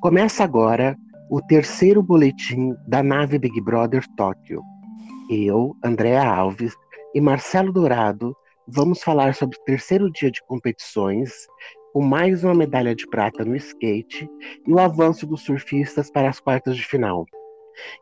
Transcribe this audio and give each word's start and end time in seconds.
Começa 0.00 0.44
agora 0.44 0.96
o 1.30 1.40
terceiro 1.40 2.02
boletim 2.02 2.74
da 2.86 3.02
nave 3.02 3.38
Big 3.38 3.60
Brother 3.60 4.04
Tóquio. 4.16 4.62
Eu, 5.30 5.76
Andréa 5.84 6.24
Alves 6.24 6.72
e 7.14 7.20
Marcelo 7.20 7.72
Dourado 7.72 8.34
vamos 8.68 9.02
falar 9.02 9.34
sobre 9.34 9.56
o 9.56 9.64
terceiro 9.64 10.10
dia 10.10 10.30
de 10.30 10.42
competições, 10.46 11.30
com 11.92 12.02
mais 12.02 12.44
uma 12.44 12.54
medalha 12.54 12.94
de 12.94 13.06
prata 13.06 13.44
no 13.44 13.56
skate 13.56 14.28
e 14.66 14.72
o 14.72 14.78
avanço 14.78 15.26
dos 15.26 15.42
surfistas 15.42 16.10
para 16.10 16.28
as 16.28 16.40
quartas 16.40 16.76
de 16.76 16.84
final. 16.84 17.24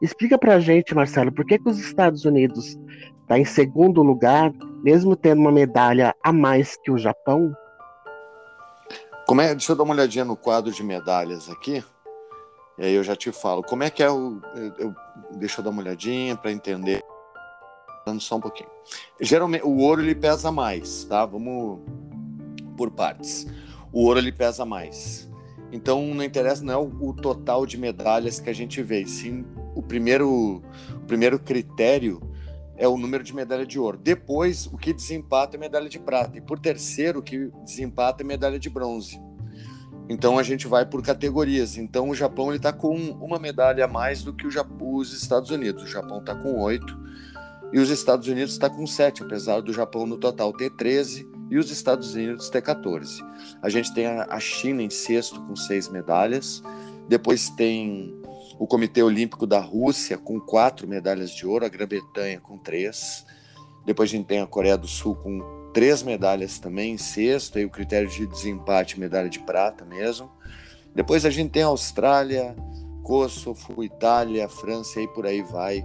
Explica 0.00 0.38
pra 0.38 0.60
gente, 0.60 0.94
Marcelo, 0.94 1.32
por 1.32 1.44
que, 1.44 1.58
que 1.58 1.68
os 1.68 1.78
Estados 1.78 2.24
Unidos 2.24 2.78
está 3.22 3.38
em 3.38 3.44
segundo 3.44 4.02
lugar, 4.02 4.52
mesmo 4.82 5.16
tendo 5.16 5.40
uma 5.40 5.52
medalha 5.52 6.14
a 6.22 6.32
mais 6.32 6.76
que 6.82 6.90
o 6.90 6.98
Japão? 6.98 7.52
Como 9.26 9.40
é, 9.40 9.54
deixa 9.54 9.72
eu 9.72 9.76
dar 9.76 9.84
uma 9.84 9.94
olhadinha 9.94 10.24
no 10.24 10.36
quadro 10.36 10.72
de 10.72 10.82
medalhas 10.82 11.48
aqui. 11.48 11.82
E 12.78 12.84
aí 12.84 12.94
eu 12.94 13.02
já 13.02 13.16
te 13.16 13.32
falo. 13.32 13.62
Como 13.62 13.82
é 13.82 13.90
que 13.90 14.02
é 14.02 14.10
o. 14.10 14.40
Eu, 14.78 14.94
deixa 15.32 15.60
eu 15.60 15.64
dar 15.64 15.70
uma 15.70 15.82
olhadinha 15.82 16.36
para 16.36 16.52
entender. 16.52 17.02
Dando 18.04 18.20
só 18.20 18.36
um 18.36 18.40
pouquinho. 18.40 18.68
Geralmente, 19.20 19.64
o 19.64 19.78
ouro 19.78 20.02
ele 20.02 20.14
pesa 20.14 20.52
mais, 20.52 21.04
tá? 21.04 21.24
Vamos 21.24 21.80
por 22.76 22.90
partes. 22.90 23.46
O 23.92 24.04
ouro 24.04 24.18
ele 24.18 24.32
pesa 24.32 24.64
mais. 24.66 25.30
Então 25.72 26.02
não 26.14 26.22
interessa, 26.22 26.62
não 26.62 26.72
é 26.72 26.76
o, 26.76 27.08
o 27.08 27.14
total 27.14 27.64
de 27.64 27.78
medalhas 27.78 28.38
que 28.38 28.50
a 28.50 28.52
gente 28.52 28.82
vê, 28.82 29.06
sim 29.06 29.44
o 29.74 29.82
primeiro, 29.82 30.62
o 30.94 31.06
primeiro 31.06 31.38
critério 31.38 32.20
é 32.76 32.88
o 32.88 32.96
número 32.96 33.22
de 33.22 33.34
medalha 33.34 33.64
de 33.64 33.78
ouro. 33.78 33.98
Depois, 33.98 34.66
o 34.66 34.76
que 34.76 34.92
desempata 34.92 35.56
é 35.56 35.60
medalha 35.60 35.88
de 35.88 35.98
prata. 35.98 36.36
E 36.38 36.40
por 36.40 36.58
terceiro, 36.58 37.20
o 37.20 37.22
que 37.22 37.50
desempata 37.64 38.22
é 38.22 38.26
medalha 38.26 38.58
de 38.58 38.68
bronze. 38.68 39.20
Então 40.08 40.38
a 40.38 40.42
gente 40.42 40.66
vai 40.66 40.84
por 40.84 41.02
categorias. 41.02 41.76
Então 41.76 42.10
o 42.10 42.14
Japão 42.14 42.52
está 42.54 42.72
com 42.72 42.94
uma 42.94 43.38
medalha 43.38 43.84
a 43.84 43.88
mais 43.88 44.22
do 44.22 44.32
que 44.32 44.46
os 44.46 45.12
Estados 45.12 45.50
Unidos. 45.50 45.84
O 45.84 45.86
Japão 45.86 46.18
está 46.18 46.34
com 46.34 46.60
oito 46.60 46.98
e 47.72 47.78
os 47.78 47.90
Estados 47.90 48.28
Unidos 48.28 48.52
está 48.52 48.68
com 48.68 48.86
sete, 48.86 49.22
apesar 49.22 49.60
do 49.60 49.72
Japão 49.72 50.06
no 50.06 50.18
total 50.18 50.52
ter 50.52 50.70
13 50.70 51.28
e 51.50 51.58
os 51.58 51.70
Estados 51.70 52.14
Unidos 52.14 52.50
ter 52.50 52.62
14. 52.62 53.22
A 53.62 53.68
gente 53.68 53.92
tem 53.94 54.06
a 54.06 54.40
China 54.40 54.82
em 54.82 54.90
sexto 54.90 55.40
com 55.42 55.56
seis 55.56 55.88
medalhas. 55.88 56.62
Depois 57.08 57.50
tem 57.50 58.14
o 58.58 58.66
Comitê 58.66 59.02
Olímpico 59.02 59.46
da 59.46 59.60
Rússia 59.60 60.16
com 60.16 60.40
quatro 60.40 60.86
medalhas 60.86 61.30
de 61.30 61.46
ouro, 61.46 61.64
a 61.64 61.68
Grã-Bretanha 61.68 62.40
com 62.40 62.56
três. 62.56 63.24
Depois 63.84 64.10
a 64.10 64.12
gente 64.12 64.26
tem 64.26 64.40
a 64.40 64.46
Coreia 64.46 64.76
do 64.76 64.86
Sul 64.86 65.14
com 65.16 65.70
três 65.72 66.02
medalhas 66.02 66.58
também 66.58 66.94
em 66.94 66.98
sexto, 66.98 67.58
aí 67.58 67.64
o 67.64 67.70
critério 67.70 68.08
de 68.08 68.26
desempate, 68.26 68.98
medalha 68.98 69.28
de 69.28 69.40
prata 69.40 69.84
mesmo. 69.84 70.30
Depois 70.94 71.24
a 71.24 71.30
gente 71.30 71.50
tem 71.50 71.62
a 71.64 71.66
Austrália, 71.66 72.54
Kosovo, 73.02 73.82
Itália, 73.82 74.48
França 74.48 75.00
e 75.00 75.08
por 75.08 75.26
aí 75.26 75.42
vai. 75.42 75.84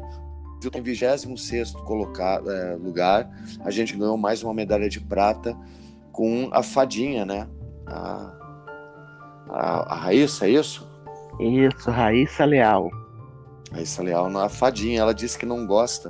Em 0.74 0.82
26 0.82 1.72
colocado, 1.72 2.52
é, 2.52 2.76
lugar, 2.76 3.30
a 3.62 3.72
gente 3.72 3.96
ganhou 3.96 4.18
mais 4.18 4.44
uma 4.44 4.54
medalha 4.54 4.90
de 4.90 5.00
prata 5.00 5.58
com 6.12 6.50
a 6.52 6.62
fadinha, 6.62 7.26
né? 7.26 7.48
A, 7.88 8.34
a, 9.50 9.94
a 9.94 9.96
Raíssa, 9.96 10.46
é 10.46 10.52
isso? 10.52 10.86
Isso, 11.40 11.90
Raíssa 11.90 12.44
Leal. 12.44 12.90
Raíssa 13.72 14.04
Leal, 14.04 14.36
a 14.38 14.50
fadinha, 14.50 15.00
ela 15.02 15.14
disse 15.14 15.38
que 15.38 15.46
não 15.46 15.66
gosta 15.66 16.10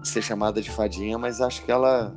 de 0.00 0.08
ser 0.08 0.22
chamada 0.22 0.62
de 0.62 0.70
fadinha, 0.70 1.18
mas 1.18 1.40
acho 1.40 1.62
que 1.64 1.70
ela 1.70 2.14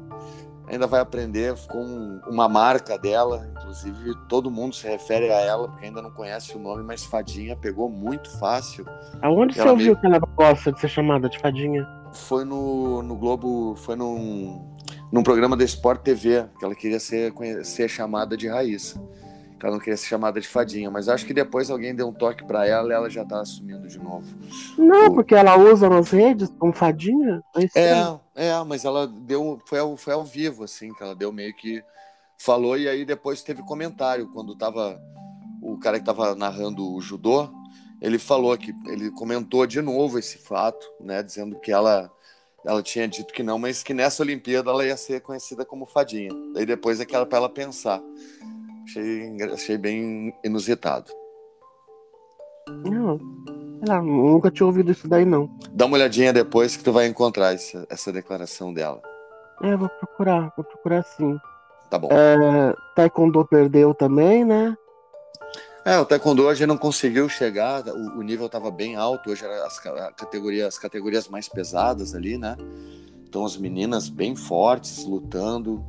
ainda 0.67 0.85
vai 0.85 0.99
aprender 0.99 1.55
com 1.67 2.19
uma 2.27 2.47
marca 2.47 2.97
dela, 2.97 3.49
inclusive 3.51 4.13
todo 4.27 4.51
mundo 4.51 4.75
se 4.75 4.87
refere 4.87 5.31
a 5.31 5.39
ela, 5.39 5.67
porque 5.67 5.85
ainda 5.85 6.01
não 6.01 6.11
conhece 6.11 6.55
o 6.55 6.59
nome, 6.59 6.83
mas 6.83 7.03
fadinha 7.03 7.55
pegou 7.55 7.89
muito 7.89 8.29
fácil. 8.37 8.85
Aonde 9.21 9.55
você 9.55 9.67
ouviu 9.67 9.95
que 9.95 10.05
ela 10.05 10.19
gosta 10.19 10.71
de 10.71 10.79
ser 10.79 10.89
chamada 10.89 11.29
de 11.29 11.39
fadinha? 11.39 11.87
Foi 12.13 12.43
no, 12.43 13.01
no 13.01 13.15
Globo, 13.15 13.75
foi 13.75 13.95
num, 13.95 14.73
num 15.11 15.23
programa 15.23 15.55
da 15.55 15.63
Sport 15.63 16.01
TV, 16.01 16.45
que 16.59 16.65
ela 16.65 16.75
queria 16.75 16.99
ser, 16.99 17.33
ser 17.63 17.87
chamada 17.87 18.35
de 18.35 18.47
Raíssa 18.47 19.01
ela 19.65 19.75
não 19.75 19.79
queria 19.79 19.97
ser 19.97 20.07
chamada 20.07 20.39
de 20.39 20.47
fadinha, 20.47 20.91
mas 20.91 21.09
acho 21.09 21.25
que 21.25 21.33
depois 21.33 21.69
alguém 21.69 21.95
deu 21.95 22.07
um 22.07 22.13
toque 22.13 22.45
para 22.45 22.65
ela 22.67 22.89
e 22.89 22.95
ela 22.95 23.09
já 23.09 23.25
tá 23.25 23.41
assumindo 23.41 23.87
de 23.87 23.97
novo. 23.97 24.27
Não, 24.77 25.07
o... 25.07 25.13
porque 25.13 25.33
ela 25.33 25.57
usa 25.57 25.89
nas 25.89 26.11
redes 26.11 26.51
como 26.59 26.73
fadinha. 26.73 27.43
É, 27.55 27.81
é, 27.81 28.19
é, 28.35 28.63
mas 28.63 28.85
ela 28.85 29.07
deu, 29.07 29.59
foi 29.65 29.79
ao, 29.79 29.97
foi 29.97 30.13
ao 30.13 30.23
vivo, 30.23 30.63
assim, 30.63 30.93
que 30.93 31.01
ela 31.01 31.15
deu 31.15 31.31
meio 31.31 31.55
que 31.55 31.83
falou 32.37 32.77
e 32.77 32.87
aí 32.87 33.03
depois 33.03 33.41
teve 33.41 33.63
comentário 33.63 34.29
quando 34.31 34.55
tava 34.55 35.01
o 35.61 35.77
cara 35.79 35.99
que 35.99 36.05
tava 36.05 36.35
narrando 36.35 36.93
o 36.93 37.01
judô, 37.01 37.49
ele 37.99 38.19
falou 38.19 38.55
que 38.57 38.73
ele 38.85 39.09
comentou 39.11 39.65
de 39.65 39.81
novo 39.81 40.19
esse 40.19 40.37
fato, 40.37 40.87
né, 41.01 41.23
dizendo 41.23 41.59
que 41.59 41.71
ela 41.71 42.11
ela 42.65 42.83
tinha 42.83 43.07
dito 43.07 43.33
que 43.33 43.43
não, 43.43 43.57
mas 43.57 43.81
que 43.81 43.93
nessa 43.93 44.21
Olimpíada 44.21 44.69
ela 44.69 44.85
ia 44.85 44.97
ser 44.97 45.21
conhecida 45.21 45.63
como 45.63 45.85
fadinha. 45.85 46.31
Daí 46.53 46.65
depois 46.65 46.99
é 46.99 47.05
que 47.05 47.15
era 47.15 47.25
para 47.25 47.37
ela 47.37 47.49
pensar. 47.49 48.01
Achei, 48.87 49.43
achei 49.53 49.77
bem 49.77 50.33
inusitado. 50.45 51.11
Não, 52.85 53.19
não, 53.85 54.03
nunca 54.03 54.49
tinha 54.49 54.65
ouvido 54.65 54.91
isso 54.91 55.09
daí, 55.09 55.25
não. 55.25 55.49
Dá 55.71 55.85
uma 55.85 55.97
olhadinha 55.97 56.31
depois 56.31 56.77
que 56.77 56.83
tu 56.83 56.93
vai 56.93 57.05
encontrar 57.05 57.53
essa, 57.53 57.85
essa 57.89 58.13
declaração 58.13 58.73
dela. 58.73 59.01
É, 59.61 59.75
vou 59.75 59.89
procurar, 59.89 60.53
vou 60.55 60.63
procurar 60.63 61.03
sim. 61.03 61.37
Tá 61.89 61.99
bom. 61.99 62.09
É, 62.11 62.73
taekwondo 62.95 63.45
perdeu 63.45 63.93
também, 63.93 64.45
né? 64.45 64.77
É, 65.83 65.97
o 65.97 66.05
Taekwondo 66.05 66.43
hoje 66.43 66.65
não 66.65 66.75
conseguiu 66.75 67.29
chegar, 67.29 67.87
o, 67.87 68.19
o 68.19 68.21
nível 68.21 68.47
estava 68.47 68.69
bem 68.69 68.97
alto, 68.97 69.31
hoje 69.31 69.45
eram 69.45 69.65
as, 69.65 69.79
categorias, 69.79 70.67
as 70.67 70.77
categorias 70.77 71.29
mais 71.29 71.47
pesadas 71.47 72.13
ali, 72.13 72.37
né? 72.37 72.57
Então 73.25 73.45
as 73.45 73.55
meninas 73.55 74.09
bem 74.09 74.35
fortes, 74.35 75.05
lutando. 75.05 75.81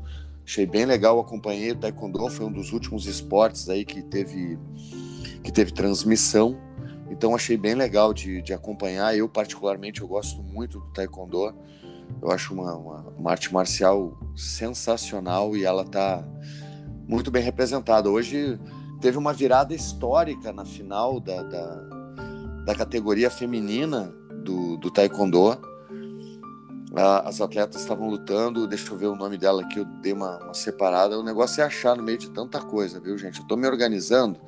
Achei 0.49 0.65
bem 0.65 0.87
legal, 0.87 1.21
acompanhei 1.21 1.73
o 1.73 1.77
Taekwondo, 1.77 2.27
foi 2.31 2.47
um 2.47 2.51
dos 2.51 2.73
últimos 2.73 3.05
esportes 3.05 3.69
aí 3.69 3.85
que 3.85 4.01
teve, 4.01 4.59
que 5.45 5.53
teve 5.53 5.73
transmissão. 5.73 6.59
Então 7.11 7.35
achei 7.35 7.55
bem 7.55 7.75
legal 7.75 8.15
de, 8.15 8.41
de 8.41 8.55
acompanhar. 8.55 9.15
Eu, 9.15 9.29
particularmente, 9.29 10.01
eu 10.01 10.09
gosto 10.09 10.43
muito 10.43 10.81
do 10.81 10.87
Taekwondo. 10.87 11.55
Eu 12.23 12.31
acho 12.31 12.55
uma, 12.55 12.75
uma, 12.75 13.01
uma 13.11 13.31
arte 13.31 13.53
marcial 13.53 14.19
sensacional 14.35 15.55
e 15.55 15.67
ela 15.67 15.83
está 15.83 16.27
muito 17.07 17.31
bem 17.31 17.43
representada. 17.43 18.09
Hoje 18.09 18.59
teve 19.03 19.19
uma 19.19 19.35
virada 19.35 19.75
histórica 19.75 20.51
na 20.51 20.65
final 20.65 21.21
da, 21.21 21.43
da, 21.43 21.75
da 22.65 22.75
categoria 22.75 23.29
feminina 23.29 24.15
do, 24.43 24.79
do 24.79 24.91
Taekwondo 24.91 25.59
as 26.94 27.41
atletas 27.41 27.82
estavam 27.82 28.09
lutando, 28.09 28.66
deixa 28.66 28.93
eu 28.93 28.97
ver 28.97 29.06
o 29.06 29.15
nome 29.15 29.37
dela 29.37 29.62
aqui, 29.62 29.78
eu 29.78 29.84
dei 29.84 30.12
uma, 30.12 30.38
uma, 30.38 30.54
separada. 30.54 31.19
O 31.19 31.22
negócio 31.22 31.60
é 31.60 31.65
achar 31.65 31.97
no 31.97 32.03
meio 32.03 32.19
de 32.19 32.31
tanta 32.31 32.60
coisa, 32.60 32.99
viu, 32.99 33.16
gente? 33.19 33.41
Eu 33.41 33.47
tô 33.47 33.56
me 33.56 33.66
organizando. 33.66 34.38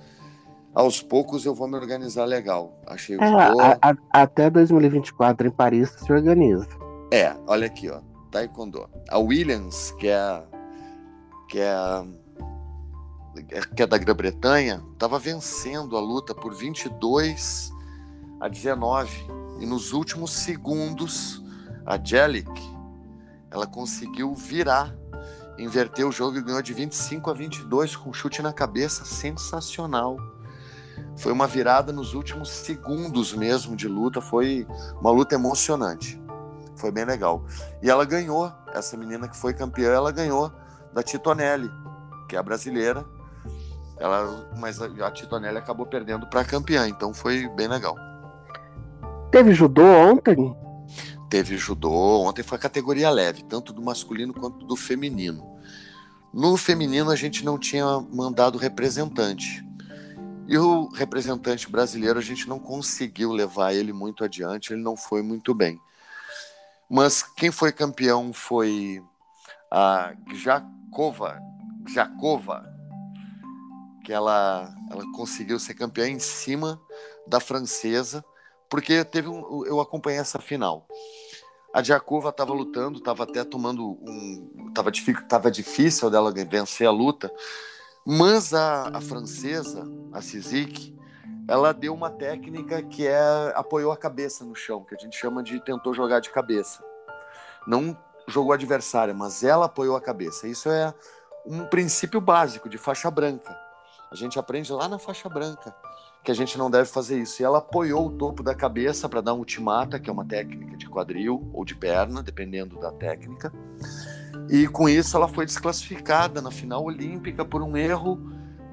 Aos 0.73 1.03
poucos 1.03 1.45
eu 1.45 1.55
vou 1.55 1.69
me 1.69 1.77
organizar 1.77 2.25
legal. 2.25 2.81
Achei 2.87 3.17
é, 3.17 3.25
a, 3.25 3.77
a, 3.83 4.23
até 4.23 4.49
2024 4.49 5.49
em 5.49 5.51
Paris 5.51 5.91
se 5.91 6.13
organiza. 6.13 6.69
É, 7.11 7.35
olha 7.47 7.67
aqui, 7.67 7.91
ó. 7.91 8.01
Taekwondo. 8.31 8.89
A 9.09 9.19
Williams, 9.19 9.91
que 9.99 10.09
é 10.09 10.43
que 11.49 11.59
é 11.59 12.05
que 13.75 13.83
é 13.83 13.87
da 13.87 13.99
Grã-Bretanha, 13.99 14.83
estava 14.93 15.19
vencendo 15.19 15.97
a 15.97 16.01
luta 16.01 16.35
por 16.35 16.55
22 16.55 17.73
a 18.41 18.49
19 18.49 19.11
e 19.61 19.67
nos 19.67 19.93
últimos 19.93 20.31
segundos 20.33 21.43
a 21.91 21.99
Jelic, 21.99 22.49
ela 23.51 23.67
conseguiu 23.67 24.33
virar, 24.33 24.95
inverter 25.59 26.07
o 26.07 26.13
jogo 26.13 26.39
e 26.39 26.41
ganhou 26.41 26.63
de 26.63 26.73
25 26.73 27.29
a 27.29 27.35
22 27.35 27.97
com 27.97 28.11
um 28.11 28.13
chute 28.13 28.41
na 28.41 28.53
cabeça 28.53 29.05
sensacional. 29.05 30.17
Foi 31.17 31.33
uma 31.33 31.49
virada 31.49 31.93
nos 31.93 32.15
últimos 32.15 32.49
segundos 32.49 33.35
mesmo 33.35 33.75
de 33.75 33.89
luta, 33.89 34.21
foi 34.21 34.69
uma 35.01 35.11
luta 35.11 35.35
emocionante. 35.35 36.23
Foi 36.77 36.93
bem 36.93 37.05
legal. 37.05 37.45
E 37.83 37.91
ela 37.91 38.05
ganhou, 38.05 38.53
essa 38.73 38.97
menina 38.97 39.29
que 39.29 39.37
foi 39.37 39.53
campeã, 39.53 39.91
ela 39.91 40.13
ganhou 40.13 40.53
da 40.95 41.03
Titonelli, 41.03 41.69
que 42.29 42.37
é 42.37 42.39
a 42.39 42.43
brasileira. 42.43 43.05
Ela, 43.99 44.49
mas 44.57 44.81
a 44.81 45.11
Titonelli 45.11 45.59
acabou 45.59 45.87
perdendo 45.87 46.25
para 46.29 46.45
campeã, 46.45 46.87
então 46.87 47.13
foi 47.13 47.49
bem 47.49 47.67
legal. 47.67 47.97
Teve 49.33 49.53
judô 49.53 49.85
ontem? 49.85 50.57
Teve 51.31 51.57
judô, 51.57 52.23
ontem 52.23 52.43
foi 52.43 52.59
a 52.59 52.61
categoria 52.61 53.09
leve, 53.09 53.45
tanto 53.45 53.73
do 53.73 53.81
masculino 53.81 54.35
quanto 54.35 54.67
do 54.67 54.77
feminino. 54.77 55.59
No 56.35 56.57
feminino 56.57 57.11
a 57.11 57.17
gente 57.17 57.45
não 57.45 57.57
tinha 57.57 57.87
mandado 58.13 58.59
representante. 58.59 59.65
E 60.49 60.59
o 60.59 60.89
representante 60.89 61.71
brasileiro 61.71 62.19
a 62.19 62.23
gente 62.23 62.49
não 62.49 62.59
conseguiu 62.59 63.33
levar 63.33 63.73
ele 63.73 63.93
muito 63.93 64.25
adiante, 64.25 64.73
ele 64.73 64.83
não 64.83 64.97
foi 64.97 65.23
muito 65.23 65.55
bem. 65.55 65.81
Mas 66.91 67.23
quem 67.23 67.53
foi 67.53 67.71
campeão 67.71 68.33
foi 68.33 69.01
a 69.71 70.13
Jakova, 70.35 71.41
Jakova 71.89 72.69
que 74.05 74.13
ela, 74.13 74.75
ela 74.91 75.05
conseguiu 75.13 75.59
ser 75.61 75.75
campeã 75.75 76.09
em 76.09 76.19
cima 76.19 76.81
da 77.29 77.39
francesa, 77.39 78.25
porque 78.69 79.05
teve 79.05 79.29
um, 79.29 79.65
eu 79.65 79.81
acompanhei 79.81 80.19
essa 80.19 80.41
final. 80.41 80.85
A 81.73 81.81
Diakova 81.81 82.31
estava 82.31 82.53
lutando, 82.53 82.99
estava 82.99 83.23
até 83.23 83.45
tomando 83.45 83.99
um. 84.03 84.69
Estava 84.69 84.91
tava 85.29 85.51
difícil 85.51 86.11
dela 86.11 86.33
vencer 86.33 86.87
a 86.87 86.91
luta, 86.91 87.33
mas 88.05 88.55
a, 88.55 88.89
a 88.97 89.01
francesa, 89.01 89.85
a 90.13 90.21
Sizik, 90.21 90.97
ela 91.49 91.73
deu 91.73 91.93
uma 91.93 92.11
técnica 92.11 92.83
que 92.83 93.07
é 93.07 93.53
apoiou 93.55 93.93
a 93.93 93.97
cabeça 93.97 94.45
no 94.45 94.55
chão, 94.55 94.85
que 94.85 94.95
a 94.95 94.99
gente 94.99 95.17
chama 95.17 95.43
de 95.43 95.61
tentou 95.61 95.93
jogar 95.93 96.21
de 96.21 96.31
cabeça. 96.31 96.85
Não 97.67 97.97
jogou 98.27 98.53
adversária, 98.53 99.13
mas 99.13 99.43
ela 99.43 99.67
apoiou 99.67 99.97
a 99.97 100.01
cabeça. 100.01 100.47
Isso 100.49 100.69
é 100.69 100.95
um 101.45 101.67
princípio 101.67 102.21
básico 102.21 102.69
de 102.69 102.79
faixa 102.79 103.11
branca. 103.11 103.57
A 104.11 104.15
gente 104.15 104.39
aprende 104.39 104.73
lá 104.73 104.89
na 104.89 104.99
faixa 104.99 105.29
branca 105.29 105.75
que 106.23 106.31
a 106.31 106.35
gente 106.35 106.59
não 106.59 106.71
deve 106.71 106.87
fazer 106.87 107.21
isso. 107.21 107.41
E 107.41 107.45
ela 107.45 107.59
apoiou 107.59 108.07
o 108.07 108.11
topo 108.11 108.43
da 108.43 108.55
cabeça 108.55 109.09
para 109.09 109.21
dar 109.21 109.35
um 109.35 109.39
ultimata, 109.39 109.99
que 109.99 110.11
é 110.11 110.13
uma 110.13 110.25
técnica 110.25 110.77
de 110.77 110.89
quadril 110.89 111.49
ou 111.53 111.65
de 111.65 111.75
perna, 111.75 112.23
dependendo 112.23 112.79
da 112.79 112.93
técnica. 112.93 113.53
E 114.49 114.67
com 114.67 114.89
isso 114.89 115.17
ela 115.17 115.29
foi 115.29 115.47
desclassificada 115.47 116.43
na 116.43 116.51
final 116.51 116.85
olímpica 116.85 117.45
por 117.45 117.63
um 117.63 117.77
erro 117.77 118.19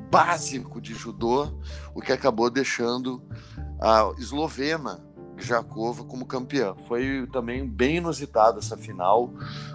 básico 0.09 0.79
de 0.79 0.93
judô, 0.93 1.53
o 1.93 2.01
que 2.01 2.11
acabou 2.11 2.49
deixando 2.49 3.21
a 3.79 4.11
eslovena 4.17 5.05
Jakova 5.37 6.03
como 6.03 6.25
campeã. 6.25 6.75
Foi 6.87 7.27
também 7.31 7.67
bem 7.67 7.97
inusitado 7.97 8.59
essa 8.59 8.75
final, 8.75 9.31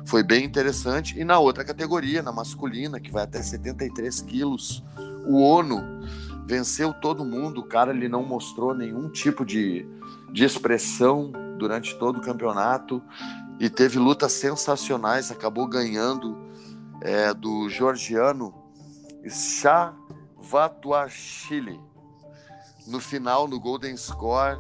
foi 0.07 0.23
bem 0.23 0.45
interessante. 0.45 1.19
E 1.19 1.25
na 1.25 1.39
outra 1.39 1.65
categoria, 1.65 2.23
na 2.23 2.33
masculina, 2.33 2.99
que 2.99 3.11
vai 3.11 3.23
até 3.23 3.41
73 3.41 4.21
quilos, 4.23 4.83
o 5.27 5.41
Ono 5.41 6.03
venceu 6.47 6.93
todo 6.93 7.25
mundo. 7.25 7.61
O 7.61 7.67
cara 7.67 7.93
ele 7.93 8.09
não 8.09 8.25
mostrou 8.25 8.75
nenhum 8.75 9.09
tipo 9.09 9.45
de, 9.45 9.87
de 10.33 10.45
expressão 10.45 11.31
durante 11.59 11.97
todo 11.99 12.19
o 12.19 12.23
campeonato 12.23 13.03
e 13.59 13.69
teve 13.71 13.99
lutas 13.99 14.33
sensacionais. 14.33 15.31
Acabou 15.31 15.67
ganhando 15.67 16.39
é, 17.01 17.35
do 17.35 17.69
georgiano 17.69 18.55
Chavatuashvili. 19.29 21.81
No 22.87 23.01
final, 23.01 23.47
no 23.47 23.61
Golden 23.61 23.97
Score, 23.97 24.59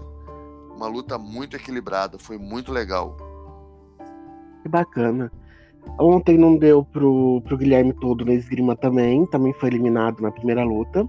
uma 0.76 0.86
luta 0.86 1.18
muito 1.18 1.56
equilibrada, 1.56 2.18
foi 2.18 2.38
muito 2.38 2.72
legal. 2.72 3.16
Que 4.62 4.68
bacana. 4.68 5.32
Ontem 5.98 6.38
não 6.38 6.56
deu 6.56 6.84
pro, 6.84 7.42
pro 7.42 7.58
Guilherme 7.58 7.92
todo 7.94 8.24
na 8.24 8.32
esgrima 8.32 8.76
também, 8.76 9.26
também 9.26 9.52
foi 9.54 9.68
eliminado 9.68 10.20
na 10.20 10.30
primeira 10.30 10.64
luta. 10.64 11.04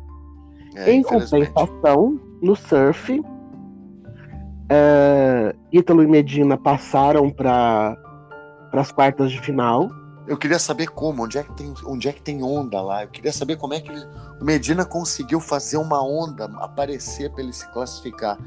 É, 0.76 0.92
em 0.92 1.04
compensação, 1.04 2.20
no 2.42 2.56
surf, 2.56 3.22
é, 4.70 5.56
Ítalo 5.72 6.04
e 6.04 6.08
Medina 6.08 6.58
passaram 6.58 7.30
para 7.30 7.98
as 8.72 8.92
quartas 8.92 9.32
de 9.32 9.40
final. 9.40 9.90
Eu 10.26 10.38
queria 10.38 10.58
saber 10.58 10.88
como, 10.88 11.24
onde 11.24 11.38
é, 11.38 11.44
que 11.44 11.54
tem, 11.54 11.74
onde 11.86 12.08
é 12.08 12.14
que 12.14 12.22
tem 12.22 12.42
onda 12.44 12.82
lá. 12.82 13.04
Eu 13.04 13.10
queria 13.10 13.32
saber 13.34 13.58
como 13.58 13.74
é 13.74 13.82
que 13.82 13.92
o 14.40 14.44
Medina 14.44 14.86
conseguiu 14.86 15.40
fazer 15.40 15.78
uma 15.78 16.02
onda 16.02 16.46
aparecer 16.60 17.30
para 17.32 17.44
ele 17.44 17.54
se 17.54 17.68
classificar. 17.72 18.38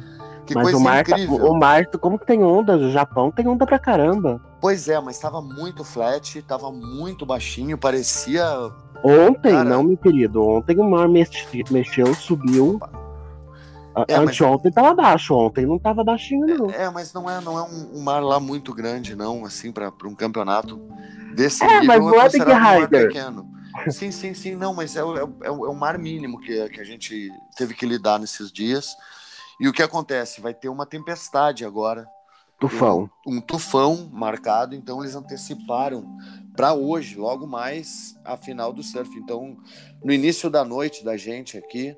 Que 0.46 0.55
mas 0.55 0.64
coisa 0.64 0.79
o 0.79 0.81
mar, 0.81 1.05
tá- 1.05 1.19
incrível. 1.19 1.46
O 1.46 1.58
mar, 1.58 1.87
como 1.87 2.19
que 2.19 2.25
tem 2.26 2.43
onda? 2.43 2.76
O 2.76 2.90
Japão 2.90 3.31
tem 3.31 3.46
onda 3.46 3.67
pra 3.67 3.79
caramba. 3.79 4.40
Pois 4.61 4.88
é, 4.88 4.99
mas 5.00 5.17
estava 5.17 5.43
muito 5.43 5.84
flat, 5.84 6.38
estava 6.38 6.70
muito 6.72 7.26
baixinho, 7.26 7.76
parecia. 7.76 8.44
Ontem, 9.02 9.52
Cara... 9.52 9.64
não, 9.64 9.82
meu 9.82 9.96
querido. 9.96 10.43
Ontem 10.43 10.78
o 10.78 10.90
mar 10.90 11.08
mexeu, 11.08 12.14
subiu. 12.14 12.81
É, 14.08 14.14
Anteontem 14.14 14.70
mas... 14.70 14.75
tava 14.75 14.94
baixo, 14.94 15.34
ontem 15.34 15.64
não 15.64 15.78
tava 15.78 16.04
baixinho, 16.04 16.46
não. 16.46 16.70
É, 16.70 16.82
é 16.82 16.90
mas 16.90 17.14
não 17.14 17.31
é, 17.31 17.40
não 17.40 17.58
é 17.58 17.62
um, 17.62 17.98
um, 17.98 18.02
mar 18.02 18.22
lá 18.22 18.38
muito 18.38 18.75
grande, 18.75 19.16
não, 19.16 19.46
assim, 19.46 19.72
para 19.72 19.90
um 20.04 20.14
campeonato 20.14 20.76
desse 21.34 21.64
é, 21.64 21.81
nível. 21.81 21.87
Mas 21.87 22.00
não 22.00 22.20
é 22.20 22.28
Big 22.28 22.44
Rider. 22.44 23.08
pequeno. 23.08 23.56
Sim, 23.90 24.10
sim, 24.10 24.34
sim, 24.34 24.54
não, 24.54 24.75
mas 24.75 24.96
é, 24.96 25.00
é, 25.00 25.46
é, 25.46 25.50
o 25.50 25.75
mar 25.75 25.98
mínimo 25.98 26.40
que, 26.40 26.69
que 26.69 26.81
a 26.81 26.84
gente 26.84 27.31
teve 27.56 27.75
que 27.75 27.87
lidar 27.87 28.19
nesses 28.19 28.52
dias. 28.52 28.94
E 29.58 29.69
o 29.69 29.72
que 29.72 29.82
acontece? 29.82 30.40
Vai 30.40 30.52
ter 30.52 30.69
uma 30.69 30.84
tempestade 30.84 31.64
agora. 31.64 32.06
Tufão. 32.58 33.10
Um, 33.26 33.37
um 33.37 33.40
tufão 33.40 34.10
marcado, 34.12 34.75
então 34.75 35.00
eles 35.02 35.14
anteciparam 35.14 36.16
para 36.56 36.73
hoje, 36.75 37.17
logo 37.17 37.47
mais, 37.47 38.19
a 38.25 38.37
final 38.37 38.73
do 38.73 38.82
surf. 38.82 39.11
Então, 39.19 39.56
no 40.03 40.12
início 40.12 40.49
da 40.49 40.64
noite 40.64 41.05
da 41.05 41.17
gente 41.17 41.58
aqui, 41.58 41.94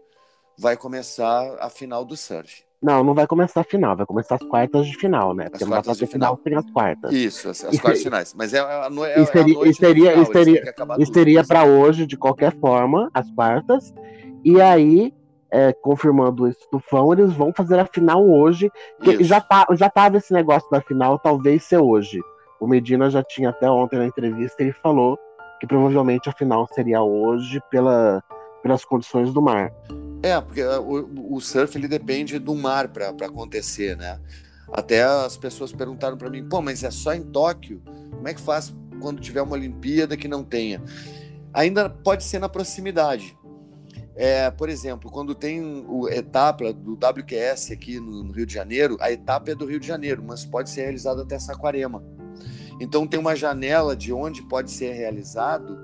vai 0.58 0.76
começar 0.76 1.56
a 1.60 1.70
final 1.70 2.04
do 2.04 2.16
surf. 2.16 2.64
Não, 2.80 3.02
não 3.02 3.12
vai 3.12 3.26
começar 3.26 3.60
a 3.60 3.64
final, 3.64 3.96
vai 3.96 4.06
começar 4.06 4.36
as 4.36 4.42
quartas 4.42 4.86
de 4.86 4.96
final, 4.96 5.34
né? 5.34 5.44
Porque 5.44 5.64
as 5.64 5.68
não 5.68 5.76
vai 5.76 5.82
fazer 5.82 6.06
final, 6.06 6.36
final 6.36 6.62
sem 6.62 6.68
as 6.68 6.72
quartas. 6.72 7.12
Isso, 7.12 7.48
as, 7.48 7.64
as 7.64 7.80
quartas 7.80 8.02
finais. 8.02 8.34
Mas 8.34 8.54
é, 8.54 8.58
é, 8.58 8.62
é, 8.62 9.20
é 9.20 9.24
seria, 9.26 9.54
a 9.54 9.58
noite 9.58 9.78
seria, 9.78 10.10
final, 10.12 10.26
seria, 10.26 11.06
seria 11.12 11.44
para 11.44 11.64
hoje, 11.64 12.06
de 12.06 12.16
qualquer 12.16 12.56
forma, 12.58 13.10
as 13.12 13.28
quartas. 13.32 13.92
E 14.44 14.60
aí, 14.60 15.12
é, 15.50 15.72
confirmando 15.72 16.46
esse 16.46 16.70
tufão, 16.70 17.12
eles 17.12 17.32
vão 17.32 17.52
fazer 17.52 17.80
a 17.80 17.86
final 17.86 18.24
hoje. 18.24 18.70
Que 19.02 19.24
já, 19.24 19.40
tá, 19.40 19.66
já 19.72 19.90
tava 19.90 20.18
esse 20.18 20.32
negócio 20.32 20.70
da 20.70 20.80
final, 20.80 21.18
talvez 21.18 21.64
ser 21.64 21.78
hoje. 21.78 22.20
O 22.60 22.66
Medina 22.66 23.08
já 23.08 23.22
tinha 23.22 23.50
até 23.50 23.70
ontem 23.70 23.98
na 23.98 24.06
entrevista, 24.06 24.62
ele 24.62 24.72
falou 24.72 25.18
que 25.60 25.66
provavelmente 25.66 26.28
a 26.28 26.32
final 26.32 26.68
seria 26.72 27.02
hoje 27.02 27.60
pela, 27.70 28.22
pelas 28.62 28.84
condições 28.84 29.32
do 29.32 29.42
mar. 29.42 29.72
É, 30.22 30.40
porque 30.40 30.62
uh, 30.62 30.80
o, 30.80 31.36
o 31.36 31.40
surf 31.40 31.76
ele 31.76 31.88
depende 31.88 32.38
do 32.38 32.54
mar 32.54 32.88
para 32.88 33.08
acontecer, 33.08 33.96
né? 33.96 34.20
Até 34.72 35.02
as 35.02 35.36
pessoas 35.36 35.72
perguntaram 35.72 36.16
para 36.16 36.28
mim, 36.28 36.46
pô, 36.46 36.60
mas 36.60 36.84
é 36.84 36.90
só 36.90 37.14
em 37.14 37.22
Tóquio? 37.22 37.80
Como 38.10 38.28
é 38.28 38.34
que 38.34 38.40
faz 38.40 38.74
quando 39.00 39.20
tiver 39.20 39.40
uma 39.40 39.54
Olimpíada 39.54 40.16
que 40.16 40.28
não 40.28 40.44
tenha? 40.44 40.82
Ainda 41.54 41.88
pode 41.88 42.24
ser 42.24 42.38
na 42.38 42.48
proximidade. 42.48 43.36
É, 44.14 44.50
por 44.50 44.68
exemplo, 44.68 45.10
quando 45.10 45.32
tem 45.32 45.84
o 45.88 46.08
etapa 46.08 46.72
do 46.72 46.94
WQS 46.94 47.70
aqui 47.70 48.00
no, 48.00 48.24
no, 48.24 48.32
Rio 48.32 48.44
de 48.44 48.52
Janeiro, 48.52 48.96
a 49.00 49.12
etapa 49.12 49.52
é 49.52 49.54
do 49.54 49.64
Rio 49.64 49.78
de 49.78 49.86
Janeiro, 49.86 50.22
mas 50.26 50.44
pode 50.44 50.70
ser 50.70 50.82
realizada 50.82 51.22
até 51.22 51.38
Saquarema. 51.38 52.02
Então 52.80 53.06
tem 53.06 53.18
uma 53.18 53.34
janela 53.34 53.96
de 53.96 54.12
onde 54.12 54.42
pode 54.42 54.70
ser 54.70 54.92
realizado 54.92 55.78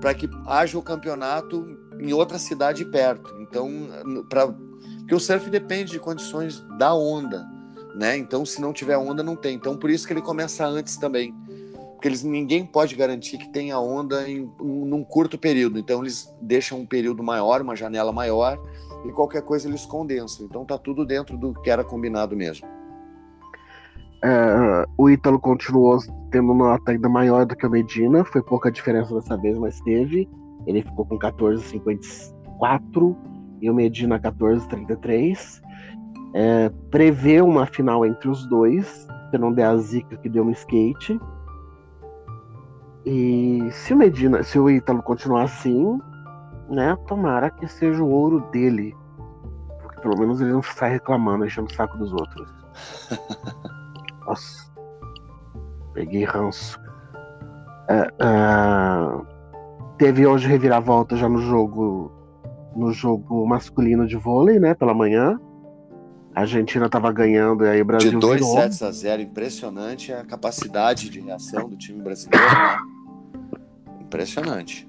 para 0.00 0.14
que 0.14 0.28
haja 0.46 0.78
o 0.78 0.82
campeonato 0.82 1.78
em 1.98 2.12
outra 2.12 2.38
cidade 2.38 2.84
perto. 2.84 3.34
Então, 3.40 3.70
para 4.28 4.48
porque 5.00 5.14
o 5.14 5.20
surf 5.20 5.50
depende 5.50 5.90
de 5.90 5.98
condições 5.98 6.64
da 6.78 6.94
onda, 6.94 7.44
né? 7.96 8.16
Então, 8.16 8.46
se 8.46 8.60
não 8.60 8.72
tiver 8.72 8.96
onda, 8.96 9.24
não 9.24 9.34
tem. 9.34 9.56
Então, 9.56 9.76
por 9.76 9.90
isso 9.90 10.06
que 10.06 10.12
ele 10.12 10.22
começa 10.22 10.64
antes 10.64 10.96
também 10.96 11.34
porque 12.00 12.08
eles, 12.08 12.22
ninguém 12.22 12.64
pode 12.64 12.96
garantir 12.96 13.36
que 13.36 13.46
tenha 13.50 13.78
onda 13.78 14.26
em 14.26 14.50
num 14.58 15.04
curto 15.04 15.36
período. 15.36 15.78
Então 15.78 16.00
eles 16.00 16.34
deixam 16.40 16.80
um 16.80 16.86
período 16.86 17.22
maior, 17.22 17.60
uma 17.60 17.76
janela 17.76 18.10
maior, 18.10 18.58
e 19.04 19.12
qualquer 19.12 19.42
coisa 19.42 19.68
eles 19.68 19.84
condensam. 19.84 20.46
Então 20.46 20.64
tá 20.64 20.78
tudo 20.78 21.04
dentro 21.04 21.36
do 21.36 21.52
que 21.52 21.68
era 21.68 21.84
combinado 21.84 22.34
mesmo. 22.34 22.66
É, 24.22 24.86
o 24.98 25.08
Ítalo 25.08 25.40
continuou 25.40 25.98
tendo 26.30 26.54
nota 26.54 26.92
ainda 26.92 27.08
maior 27.08 27.46
do 27.46 27.56
que 27.56 27.66
o 27.66 27.70
Medina, 27.70 28.24
foi 28.24 28.42
pouca 28.42 28.70
diferença 28.70 29.14
dessa 29.14 29.36
vez, 29.36 29.58
mas 29.58 29.80
teve. 29.80 30.28
Ele 30.66 30.82
ficou 30.82 31.06
com 31.06 31.18
14,54 31.18 33.16
e 33.60 33.70
o 33.70 33.74
Medina 33.74 34.18
14,33. 34.18 35.60
É, 36.34 36.70
prevê 36.90 37.40
uma 37.40 37.66
final 37.66 38.06
entre 38.06 38.28
os 38.28 38.46
dois, 38.48 39.08
se 39.30 39.38
não 39.38 39.52
der 39.52 39.66
a 39.66 39.76
zica 39.76 40.16
que 40.16 40.28
deu 40.28 40.44
no 40.44 40.52
skate. 40.52 41.18
E 43.04 43.68
se 43.72 43.94
o 43.94 43.96
Medina, 43.96 44.42
se 44.42 44.58
o 44.58 44.68
Ítalo 44.68 45.02
continuar 45.02 45.44
assim, 45.44 45.98
né, 46.68 46.96
tomara 47.08 47.50
que 47.50 47.66
seja 47.66 48.02
o 48.02 48.10
ouro 48.10 48.40
dele. 48.52 48.94
Porque 49.80 50.00
pelo 50.02 50.18
menos 50.18 50.40
ele 50.40 50.52
não 50.52 50.62
sai 50.62 50.90
reclamando, 50.90 51.46
enchendo 51.46 51.68
o 51.68 51.74
saco 51.74 51.96
dos 51.96 52.12
outros. 52.12 52.48
Nossa. 54.30 54.70
Peguei 55.92 56.24
ranço. 56.24 56.78
É, 57.88 58.06
é, 58.20 59.26
teve 59.98 60.24
hoje 60.24 60.46
reviravolta 60.46 61.16
já 61.16 61.28
no 61.28 61.42
jogo 61.42 62.12
no 62.76 62.92
jogo 62.92 63.44
masculino 63.44 64.06
de 64.06 64.16
vôlei, 64.16 64.60
né, 64.60 64.74
pela 64.74 64.94
manhã. 64.94 65.36
A 66.32 66.42
Argentina 66.42 66.86
estava 66.86 67.10
ganhando 67.10 67.64
e 67.64 67.68
aí 67.68 67.82
o 67.82 67.84
Brasil. 67.84 68.12
De 68.12 68.18
2 68.18 68.46
sets 68.46 68.82
a 68.82 68.92
0, 68.92 69.22
impressionante 69.22 70.12
a 70.12 70.24
capacidade 70.24 71.10
de 71.10 71.18
reação 71.18 71.68
do 71.68 71.76
time 71.76 72.00
brasileiro, 72.00 72.46
né? 72.46 72.78
Impressionante. 74.00 74.88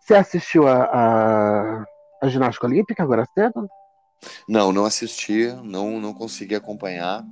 Você 0.00 0.14
assistiu 0.14 0.66
a, 0.66 0.84
a, 0.84 1.84
a 2.22 2.28
ginástica 2.28 2.66
olímpica 2.66 3.02
agora 3.02 3.28
cedo? 3.34 3.68
Não, 4.48 4.72
não 4.72 4.86
assisti, 4.86 5.52
não, 5.62 6.00
não 6.00 6.14
consegui 6.14 6.54
acompanhar. 6.54 7.22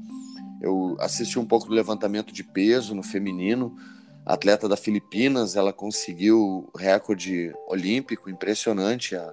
Eu 0.65 0.97
assisti 0.99 1.39
um 1.39 1.45
pouco 1.45 1.67
do 1.67 1.75
levantamento 1.75 2.33
de 2.33 2.43
peso 2.43 2.95
no 2.95 3.03
feminino, 3.03 3.77
atleta 4.25 4.67
da 4.67 4.79
Filipinas, 4.79 5.57
ela 5.57 5.75
conseguiu 5.75 6.71
recorde 6.75 7.53
olímpico, 7.69 8.31
impressionante 8.31 9.15
a, 9.15 9.31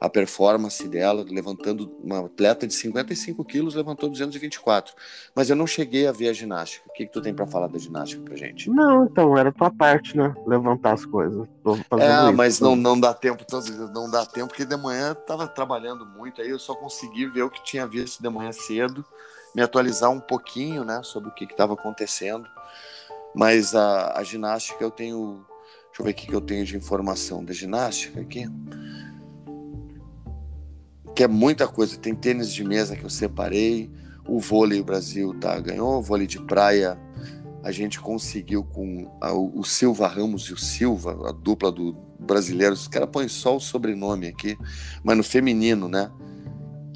a 0.00 0.08
performance 0.08 0.88
dela, 0.88 1.26
levantando 1.28 1.94
uma 2.02 2.24
atleta 2.24 2.66
de 2.66 2.72
55 2.72 3.44
quilos, 3.44 3.74
levantou 3.74 4.08
224. 4.08 4.94
Mas 5.36 5.50
eu 5.50 5.56
não 5.56 5.66
cheguei 5.66 6.06
a 6.06 6.12
ver 6.12 6.30
a 6.30 6.32
ginástica. 6.32 6.88
O 6.88 6.92
que, 6.94 7.04
que 7.04 7.12
tu 7.12 7.20
tem 7.20 7.34
para 7.34 7.46
falar 7.46 7.66
da 7.66 7.78
ginástica 7.78 8.22
pra 8.22 8.34
gente? 8.34 8.70
Não, 8.70 9.04
então, 9.04 9.36
era 9.36 9.50
a 9.50 9.52
tua 9.52 9.70
parte, 9.70 10.16
né? 10.16 10.34
Levantar 10.46 10.94
as 10.94 11.04
coisas. 11.04 11.46
É, 12.00 12.24
isso, 12.24 12.32
mas 12.32 12.60
não, 12.60 12.74
não 12.74 12.98
dá 12.98 13.12
tempo, 13.12 13.44
não 13.92 14.10
dá 14.10 14.24
tempo, 14.24 14.48
porque 14.48 14.64
de 14.64 14.76
manhã 14.78 15.14
tava 15.14 15.46
trabalhando 15.46 16.06
muito, 16.06 16.40
aí 16.40 16.48
eu 16.48 16.58
só 16.58 16.74
consegui 16.74 17.26
ver 17.26 17.42
o 17.42 17.50
que 17.50 17.62
tinha 17.62 17.86
visto 17.86 18.22
de 18.22 18.28
manhã 18.30 18.52
cedo, 18.52 19.04
me 19.54 19.62
atualizar 19.62 20.10
um 20.10 20.20
pouquinho, 20.20 20.84
né, 20.84 21.00
sobre 21.02 21.28
o 21.28 21.34
que 21.34 21.44
estava 21.44 21.74
acontecendo. 21.74 22.48
Mas 23.34 23.74
a, 23.74 24.18
a 24.18 24.22
ginástica 24.22 24.82
eu 24.82 24.90
tenho. 24.90 25.44
Deixa 25.86 26.00
eu 26.00 26.04
ver 26.04 26.10
o 26.12 26.14
que 26.14 26.32
eu 26.32 26.40
tenho 26.40 26.64
de 26.64 26.76
informação 26.76 27.44
da 27.44 27.52
ginástica 27.52 28.20
aqui 28.20 28.46
que 31.14 31.22
é 31.22 31.28
muita 31.28 31.68
coisa. 31.68 31.98
Tem 31.98 32.14
tênis 32.14 32.52
de 32.52 32.64
mesa 32.64 32.96
que 32.96 33.04
eu 33.04 33.10
separei, 33.10 33.90
o 34.26 34.40
vôlei 34.40 34.80
o 34.80 34.84
Brasil 34.84 35.34
tá, 35.38 35.58
ganhou, 35.60 35.98
o 35.98 36.02
vôlei 36.02 36.26
de 36.26 36.40
praia 36.40 36.98
a 37.62 37.70
gente 37.70 38.00
conseguiu 38.00 38.64
com 38.64 39.08
a, 39.20 39.32
o 39.32 39.62
Silva 39.62 40.08
Ramos 40.08 40.44
e 40.46 40.52
o 40.52 40.56
Silva, 40.56 41.28
a 41.28 41.32
dupla 41.32 41.70
do 41.70 41.96
brasileiro. 42.18 42.74
Os 42.74 42.88
caras 42.88 43.08
põem 43.10 43.28
só 43.28 43.56
o 43.56 43.60
sobrenome 43.60 44.26
aqui, 44.26 44.58
mas 45.04 45.16
no 45.16 45.22
feminino, 45.22 45.88
né? 45.88 46.10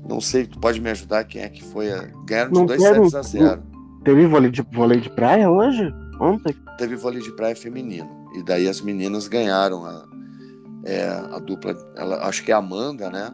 Não 0.09 0.21
sei, 0.21 0.47
tu 0.47 0.59
pode 0.59 0.81
me 0.81 0.91
ajudar 0.91 1.25
quem 1.25 1.43
é 1.43 1.49
que 1.49 1.63
foi? 1.65 1.93
A... 1.93 2.09
Ganharam 2.25 2.53
de 2.53 2.67
2 2.67 2.83
sets 2.83 3.15
a 3.15 3.23
0. 3.23 3.63
Teve 4.05 4.27
vôlei 4.27 4.51
de, 4.51 4.63
vôlei 4.73 5.01
de 5.01 5.11
praia 5.11 5.51
hoje? 5.51 5.93
Ontem? 6.21 6.55
Teve 6.79 6.97
vôlei 6.97 7.21
de 7.21 7.33
praia 7.33 7.57
feminino. 7.57 8.09
E 8.35 8.43
daí 8.43 8.69
as 8.69 8.81
meninas 8.81 9.27
ganharam 9.27 9.85
a, 9.85 10.07
é, 10.85 11.09
a 11.09 11.39
dupla, 11.39 11.75
ela, 11.97 12.27
acho 12.29 12.45
que 12.45 12.53
é 12.53 12.55
a 12.55 12.59
Amanda, 12.59 13.11
né? 13.11 13.33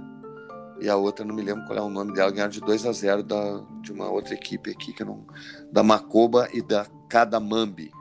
e 0.82 0.88
a 0.88 0.96
outra 0.96 1.24
não 1.24 1.34
me 1.34 1.42
lembro 1.42 1.64
qual 1.64 1.78
é 1.78 1.80
o 1.80 1.88
nome 1.88 2.12
dela, 2.12 2.32
ganharam 2.32 2.50
de 2.50 2.60
2 2.60 2.86
a 2.86 2.92
0 2.92 3.22
da, 3.22 3.62
de 3.80 3.92
uma 3.92 4.10
outra 4.10 4.34
equipe 4.34 4.70
aqui, 4.70 4.92
que 4.92 5.04
não, 5.04 5.24
da 5.70 5.80
Macoba 5.80 6.48
e 6.52 6.60
da 6.60 6.86
Kadamambi. 7.08 7.92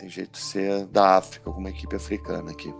Tem 0.00 0.08
jeito 0.08 0.32
de 0.32 0.38
ser 0.38 0.86
da 0.86 1.16
África, 1.16 1.48
alguma 1.48 1.70
equipe 1.70 1.94
africana 1.94 2.50
aqui. 2.50 2.74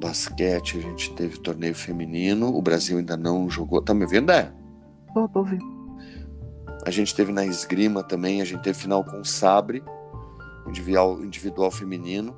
Basquete, 0.00 0.78
a 0.78 0.80
gente 0.80 1.12
teve 1.14 1.38
torneio 1.38 1.74
feminino, 1.74 2.48
o 2.56 2.62
Brasil 2.62 2.98
ainda 2.98 3.16
não 3.16 3.50
jogou. 3.50 3.82
Tá 3.82 3.92
me 3.92 4.06
vendo, 4.06 4.32
é? 4.32 4.50
Tô, 5.12 5.28
tô 5.28 5.40
ouvindo. 5.40 5.64
A 6.86 6.90
gente 6.90 7.14
teve 7.14 7.30
na 7.30 7.44
esgrima 7.44 8.02
também, 8.02 8.40
a 8.40 8.44
gente 8.44 8.62
teve 8.62 8.78
final 8.78 9.04
com 9.04 9.20
o 9.20 9.24
sabre, 9.24 9.84
individual, 10.66 11.22
individual 11.22 11.70
feminino. 11.70 12.34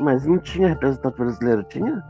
Mas 0.00 0.26
não 0.26 0.38
tinha 0.38 0.68
representante 0.68 1.16
brasileiro, 1.16 1.62
tinha? 1.64 2.02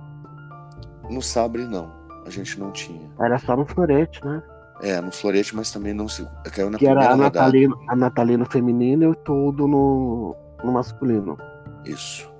No 1.11 1.21
sabre 1.21 1.67
não, 1.67 1.93
a 2.25 2.31
gente 2.31 2.59
não 2.59 2.71
tinha. 2.71 3.11
Era 3.21 3.39
só 3.39 3.55
no 3.55 3.67
florete, 3.67 4.25
né? 4.25 4.43
É, 4.81 4.99
no 4.99 5.13
florete, 5.13 5.55
mas 5.55 5.71
também 5.71 5.93
não 5.93 6.09
se. 6.09 6.27
Caiu 6.55 6.71
na 6.71 6.79
que 6.79 6.87
era 6.87 7.11
a 7.11 7.17
Natalina, 7.17 7.77
a 7.87 7.97
Natalina 7.97 8.47
feminina 8.47 9.05
e 9.05 9.15
todo 9.17 9.69
no, 9.69 10.35
no 10.65 10.73
masculino. 10.73 11.37
Isso. 11.85 12.31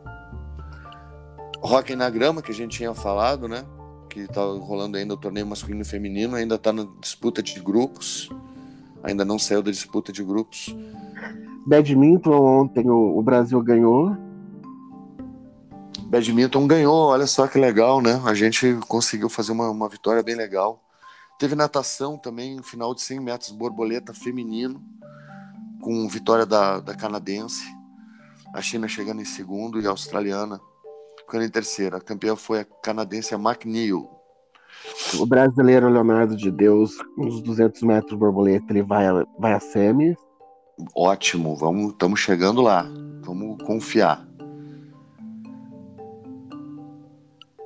Rock 1.61 1.95
na 1.95 2.09
grama, 2.09 2.43
que 2.43 2.51
a 2.51 2.55
gente 2.55 2.77
tinha 2.77 2.95
falado, 2.95 3.47
né? 3.49 3.65
Que 4.09 4.27
tá 4.27 4.43
rolando 4.43 4.97
ainda 4.97 5.15
o 5.15 5.17
torneio 5.17 5.47
masculino 5.47 5.83
e 5.83 5.85
feminino, 5.85 6.37
ainda 6.37 6.59
tá 6.59 6.73
na 6.73 6.87
disputa 7.01 7.43
de 7.43 7.61
grupos 7.61 8.31
ainda 9.03 9.25
não 9.25 9.39
saiu 9.39 9.63
da 9.63 9.71
disputa 9.71 10.13
de 10.13 10.23
grupos. 10.23 10.75
Badminton 11.67 12.31
ontem 12.31 12.89
o, 12.89 13.21
Brasil 13.23 13.61
ganhou. 13.63 14.17
Badminton 16.07 16.67
ganhou, 16.67 17.09
olha 17.09 17.27
só 17.27 17.47
que 17.47 17.59
legal, 17.59 18.01
né? 18.01 18.21
A 18.25 18.35
gente 18.35 18.75
conseguiu 18.89 19.29
fazer 19.29 19.53
uma, 19.53 19.71
uma 19.71 19.89
vitória 19.89 20.23
bem 20.23 20.35
legal. 20.35 20.83
Teve 21.39 21.55
natação 21.55 22.19
também, 22.19 22.63
final 22.63 22.95
de 22.95 23.01
100 23.03 23.21
metros 23.21 23.51
borboleta 23.51 24.13
feminino, 24.13 24.83
com 25.81 26.09
vitória 26.09 26.45
da, 26.45 26.81
da 26.81 26.95
canadense. 26.95 27.65
A 28.53 28.61
China 28.61 28.89
chegando 28.89 29.23
em 29.23 29.25
segundo 29.25 29.81
e 29.81 29.87
a 29.87 29.91
australiana 29.91 30.61
ficando 31.31 31.45
em 31.45 31.49
terceira. 31.49 31.99
A 31.99 32.01
campeã 32.01 32.35
foi 32.35 32.61
a 32.61 32.65
canadense 32.65 33.35
McNeil. 33.35 34.11
O 35.19 35.27
brasileiro 35.27 35.89
Leonardo 35.89 36.37
de 36.37 36.51
Deus, 36.51 36.93
uns 37.17 37.41
200 37.41 37.83
metros 37.83 38.19
borboleta, 38.19 38.67
ele 38.71 38.83
vai, 38.83 39.07
a, 39.07 39.25
vai 39.39 39.53
a 39.53 39.61
semis. 39.61 40.17
Ótimo, 40.95 41.55
vamos, 41.55 41.93
estamos 41.93 42.19
chegando 42.19 42.61
lá. 42.61 42.85
Vamos 43.23 43.63
confiar. 43.65 44.27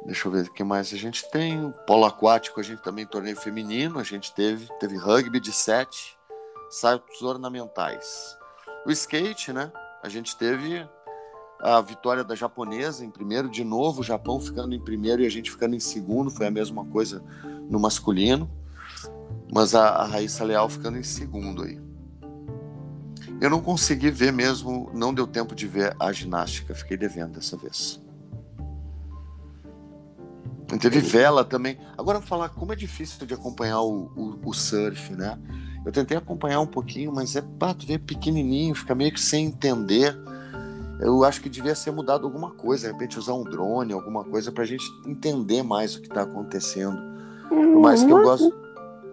Deixa 0.04 0.28
eu 0.28 0.32
ver 0.32 0.44
o 0.44 0.52
que 0.52 0.62
mais 0.62 0.92
a 0.92 0.96
gente 0.96 1.28
tem. 1.30 1.72
Polo 1.86 2.04
aquático, 2.04 2.60
a 2.60 2.62
gente 2.62 2.82
também 2.82 3.06
torneio 3.06 3.36
feminino, 3.36 3.98
a 3.98 4.02
gente 4.02 4.34
teve, 4.34 4.68
teve 4.78 4.98
rugby 4.98 5.40
de 5.40 5.52
sete, 5.52 6.18
saltos 6.68 7.22
ornamentais. 7.22 8.36
O 8.86 8.90
skate, 8.90 9.52
né? 9.52 9.72
A 10.02 10.08
gente 10.10 10.36
teve 10.36 10.86
a 11.64 11.80
vitória 11.80 12.22
da 12.22 12.34
japonesa 12.34 13.02
em 13.02 13.10
primeiro, 13.10 13.48
de 13.48 13.64
novo 13.64 14.02
o 14.02 14.04
Japão 14.04 14.38
ficando 14.38 14.74
em 14.74 14.80
primeiro 14.80 15.22
e 15.22 15.26
a 15.26 15.30
gente 15.30 15.50
ficando 15.50 15.74
em 15.74 15.80
segundo, 15.80 16.30
foi 16.30 16.46
a 16.46 16.50
mesma 16.50 16.84
coisa 16.84 17.24
no 17.70 17.80
masculino, 17.80 18.50
mas 19.50 19.74
a, 19.74 19.88
a 19.88 20.04
Raíssa 20.04 20.44
Leal 20.44 20.68
ficando 20.68 20.98
em 20.98 21.02
segundo 21.02 21.62
aí. 21.62 21.80
Eu 23.40 23.48
não 23.48 23.62
consegui 23.62 24.10
ver 24.10 24.30
mesmo, 24.30 24.90
não 24.92 25.14
deu 25.14 25.26
tempo 25.26 25.54
de 25.54 25.66
ver 25.66 25.96
a 25.98 26.12
ginástica, 26.12 26.74
fiquei 26.74 26.98
devendo 26.98 27.32
dessa 27.32 27.56
vez. 27.56 27.98
Teve 30.80 31.00
vela 31.00 31.44
também. 31.44 31.78
Agora 31.96 32.18
vou 32.18 32.26
falar 32.26 32.50
como 32.50 32.72
é 32.72 32.76
difícil 32.76 33.26
de 33.26 33.32
acompanhar 33.32 33.80
o, 33.80 34.10
o, 34.16 34.48
o 34.50 34.52
surf, 34.52 35.14
né? 35.14 35.38
Eu 35.84 35.92
tentei 35.92 36.16
acompanhar 36.16 36.60
um 36.60 36.66
pouquinho, 36.66 37.12
mas 37.12 37.36
é 37.36 37.42
para 37.42 37.74
tu 37.74 37.86
ver 37.86 38.00
pequenininho, 38.00 38.74
fica 38.74 38.94
meio 38.94 39.12
que 39.12 39.20
sem 39.20 39.46
entender 39.46 40.14
eu 41.00 41.24
acho 41.24 41.40
que 41.40 41.48
devia 41.48 41.74
ser 41.74 41.90
mudado 41.90 42.26
alguma 42.26 42.50
coisa, 42.52 42.86
de 42.86 42.92
repente 42.92 43.18
usar 43.18 43.34
um 43.34 43.44
drone, 43.44 43.92
alguma 43.92 44.24
coisa 44.24 44.52
para 44.52 44.62
a 44.62 44.66
gente 44.66 44.84
entender 45.06 45.62
mais 45.62 45.96
o 45.96 46.00
que 46.00 46.08
está 46.08 46.22
acontecendo. 46.22 46.96
Por 47.48 47.80
mais 47.80 48.02
que 48.02 48.10
eu 48.10 48.22
gosto. 48.22 48.54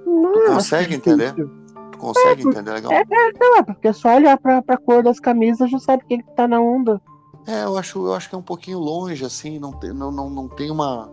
Não, 0.06 0.34
tu 0.34 0.46
consegue 0.54 0.96
entender? 0.96 1.34
Tu 1.34 1.98
consegue 1.98 2.44
é, 2.44 2.48
entender 2.48 2.72
legal? 2.72 2.92
É, 2.92 3.04
não, 3.40 3.58
é 3.58 3.64
porque 3.64 3.92
só 3.94 4.16
olhar 4.16 4.38
para 4.38 4.64
a 4.68 4.78
cor 4.78 5.04
das 5.04 5.20
camisas 5.20 5.70
já 5.70 5.80
sabe 5.80 6.04
quem 6.08 6.22
que 6.22 6.36
tá 6.36 6.48
na 6.48 6.60
onda. 6.60 7.02
É, 7.48 7.64
eu 7.64 7.78
acho, 7.78 8.06
eu 8.06 8.14
acho 8.14 8.30
que 8.30 8.36
é 8.36 8.38
um 8.38 8.44
pouquinho 8.44 8.80
longe, 8.80 9.26
assim, 9.26 9.58
não 9.58 9.72
tem, 9.72 9.92
não, 9.94 10.12
não, 10.12 10.30
não 10.30 10.48
tem 10.48 10.70
uma. 10.70 11.10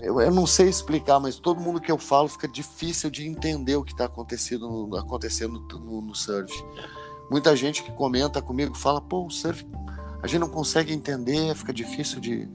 Eu, 0.00 0.20
eu 0.20 0.30
não 0.30 0.46
sei 0.46 0.68
explicar, 0.68 1.18
mas 1.18 1.36
todo 1.36 1.60
mundo 1.60 1.80
que 1.80 1.90
eu 1.90 1.98
falo 1.98 2.28
fica 2.28 2.46
difícil 2.46 3.10
de 3.10 3.26
entender 3.26 3.76
o 3.76 3.82
que 3.82 3.92
está 3.92 4.04
acontecendo, 4.04 4.96
acontecendo 4.96 5.60
no, 5.80 6.02
no 6.02 6.14
surf. 6.14 6.52
Muita 7.30 7.54
gente 7.54 7.82
que 7.82 7.92
comenta 7.92 8.40
comigo 8.40 8.76
fala, 8.76 9.00
pô, 9.00 9.26
o 9.26 9.30
surf 9.30 9.66
a 10.22 10.26
gente 10.26 10.40
não 10.40 10.48
consegue 10.48 10.92
entender, 10.92 11.54
fica 11.54 11.72
difícil 11.72 12.20
de, 12.20 12.48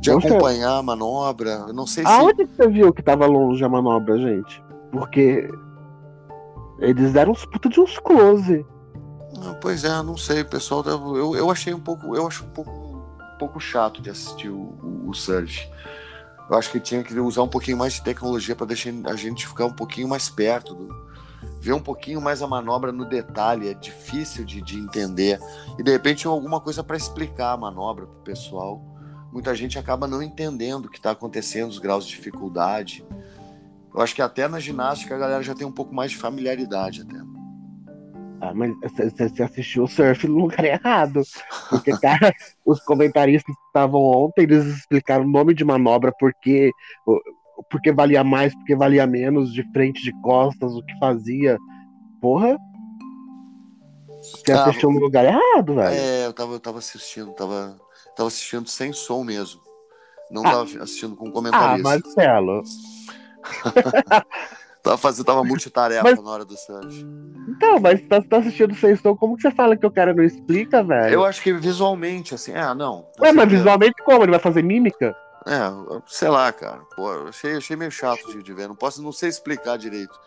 de 0.00 0.10
acompanhar 0.10 0.78
a 0.78 0.82
manobra. 0.82 1.64
Eu 1.66 1.74
não 1.74 1.86
sei 1.86 2.04
Aonde 2.06 2.46
se. 2.46 2.54
você 2.54 2.68
viu 2.68 2.92
que 2.92 3.02
tava 3.02 3.26
longe 3.26 3.64
a 3.64 3.68
manobra, 3.68 4.16
gente? 4.18 4.62
Porque 4.92 5.50
eles 6.78 7.12
deram 7.12 7.32
uns 7.32 7.44
puta 7.44 7.68
de 7.68 7.80
uns 7.80 7.98
close. 7.98 8.64
Ah, 9.42 9.54
pois 9.60 9.84
é, 9.84 10.02
não 10.02 10.16
sei, 10.16 10.44
pessoal. 10.44 10.84
Eu, 10.86 11.34
eu 11.34 11.50
achei 11.50 11.74
um 11.74 11.80
pouco. 11.80 12.14
Eu 12.14 12.26
acho 12.26 12.44
um 12.44 12.50
pouco, 12.50 12.70
um 12.70 13.38
pouco 13.38 13.58
chato 13.58 14.00
de 14.00 14.10
assistir 14.10 14.48
o, 14.48 14.56
o, 14.56 15.08
o 15.08 15.14
surf. 15.14 15.68
Eu 16.48 16.56
acho 16.56 16.70
que 16.70 16.78
tinha 16.78 17.02
que 17.02 17.18
usar 17.18 17.42
um 17.42 17.48
pouquinho 17.48 17.76
mais 17.76 17.94
de 17.94 18.02
tecnologia 18.02 18.54
para 18.54 18.66
deixar 18.66 18.90
a 19.06 19.16
gente 19.16 19.46
ficar 19.46 19.66
um 19.66 19.72
pouquinho 19.72 20.08
mais 20.08 20.30
perto 20.30 20.74
do, 20.74 21.07
ver 21.60 21.72
um 21.72 21.80
pouquinho 21.80 22.20
mais 22.20 22.42
a 22.42 22.46
manobra 22.46 22.92
no 22.92 23.04
detalhe, 23.04 23.68
é 23.68 23.74
difícil 23.74 24.44
de, 24.44 24.62
de 24.62 24.78
entender. 24.78 25.38
E 25.78 25.82
de 25.82 25.90
repente 25.90 26.26
alguma 26.26 26.60
coisa 26.60 26.82
para 26.82 26.96
explicar 26.96 27.52
a 27.52 27.56
manobra 27.56 28.06
para 28.06 28.18
o 28.18 28.22
pessoal. 28.22 28.82
Muita 29.32 29.54
gente 29.54 29.78
acaba 29.78 30.06
não 30.06 30.22
entendendo 30.22 30.86
o 30.86 30.90
que 30.90 30.98
está 30.98 31.10
acontecendo, 31.10 31.70
os 31.70 31.78
graus 31.78 32.06
de 32.06 32.10
dificuldade. 32.10 33.04
Eu 33.94 34.00
acho 34.00 34.14
que 34.14 34.22
até 34.22 34.46
na 34.48 34.60
ginástica 34.60 35.14
a 35.14 35.18
galera 35.18 35.42
já 35.42 35.54
tem 35.54 35.66
um 35.66 35.72
pouco 35.72 35.94
mais 35.94 36.12
de 36.12 36.16
familiaridade 36.16 37.02
até. 37.02 37.18
Ah, 38.40 38.54
mas 38.54 38.72
você 39.16 39.42
assistiu 39.42 39.84
o 39.84 39.88
surf 39.88 40.26
no 40.28 40.42
lugar 40.42 40.62
errado. 40.64 41.22
Porque, 41.68 41.90
cara, 41.98 42.32
os 42.64 42.80
comentaristas 42.84 43.54
que 43.54 43.66
estavam 43.66 44.00
ontem, 44.00 44.42
eles 44.42 44.64
explicaram 44.64 45.24
o 45.24 45.30
nome 45.30 45.54
de 45.54 45.64
manobra, 45.64 46.12
porque 46.18 46.70
porque 47.70 47.92
valia 47.92 48.22
mais, 48.24 48.54
porque 48.54 48.74
valia 48.76 49.06
menos, 49.06 49.52
de 49.52 49.62
frente, 49.72 50.02
de 50.02 50.12
costas, 50.20 50.72
o 50.74 50.82
que 50.82 50.98
fazia. 50.98 51.56
Porra. 52.20 52.56
Você 54.20 54.52
ah, 54.52 54.64
assistiu 54.64 54.90
no 54.90 54.98
lugar 54.98 55.24
errado, 55.24 55.74
velho. 55.74 55.94
É, 55.94 56.26
eu 56.26 56.32
tava, 56.32 56.52
eu 56.54 56.60
tava 56.60 56.78
assistindo, 56.78 57.32
tava, 57.32 57.76
tava 58.16 58.28
assistindo 58.28 58.68
sem 58.68 58.92
som 58.92 59.22
mesmo. 59.22 59.60
Não 60.30 60.42
Ah. 60.44 60.50
tava 60.50 60.62
assistindo 60.82 61.16
com 61.16 61.28
Ah, 61.28 61.32
comentarista. 61.32 61.82
Marcelo. 61.88 62.62
Tava 64.82 64.96
fazendo, 64.96 65.26
tava 65.26 65.44
multitarefa 65.44 66.02
Mas- 66.04 66.22
na 66.22 66.30
hora 66.30 66.44
do 66.44 66.56
surf. 66.56 67.04
Então, 67.48 67.80
mas 67.80 68.00
tá, 68.06 68.22
tá 68.22 68.38
assistindo 68.38 68.74
Sextou, 68.74 69.16
como 69.16 69.36
que 69.36 69.42
você 69.42 69.50
fala 69.50 69.76
que 69.76 69.84
o 69.84 69.90
cara 69.90 70.14
não 70.14 70.22
explica, 70.22 70.82
velho? 70.84 71.12
Eu 71.14 71.24
acho 71.24 71.42
que 71.42 71.52
visualmente, 71.52 72.34
assim, 72.34 72.54
ah, 72.54 72.74
não. 72.74 73.04
Ué, 73.20 73.32
mas 73.32 73.50
visualmente 73.50 73.96
como? 74.04 74.22
Ele 74.22 74.30
vai 74.30 74.40
fazer 74.40 74.62
mímica? 74.62 75.14
É, 75.46 76.00
sei 76.06 76.28
lá, 76.28 76.52
cara. 76.52 76.80
Pô, 76.96 77.12
eu 77.12 77.28
achei, 77.28 77.56
achei 77.56 77.76
meio 77.76 77.90
chato 77.90 78.26
de, 78.28 78.42
de 78.42 78.52
ver. 78.54 78.68
Não 78.68 78.74
posso, 78.76 79.02
não 79.02 79.12
sei 79.12 79.28
explicar 79.28 79.76
direito. 79.78 80.18